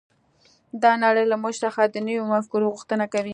دا 0.83 0.91
نړۍ 1.03 1.25
له 1.31 1.35
موږ 1.43 1.55
څخه 1.63 1.81
د 1.85 1.95
نويو 2.05 2.29
مفکورو 2.33 2.71
غوښتنه 2.73 3.05
کوي. 3.13 3.29